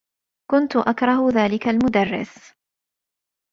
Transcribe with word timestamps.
كنت 0.51 0.75
أكره 0.75 1.29
ذلك 1.29 1.67
المدرّس. 1.67 2.53